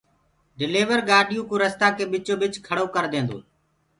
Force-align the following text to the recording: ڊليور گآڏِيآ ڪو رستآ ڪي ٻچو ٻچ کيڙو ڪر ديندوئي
ڊليور 0.59 0.99
گآڏِيآ 1.09 1.41
ڪو 1.49 1.55
رستآ 1.63 1.87
ڪي 1.97 2.03
ٻچو 2.11 2.35
ٻچ 2.41 2.53
کيڙو 2.65 2.85
ڪر 2.95 3.05
ديندوئي 3.11 3.43